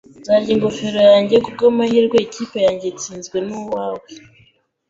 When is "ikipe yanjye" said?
2.25-2.85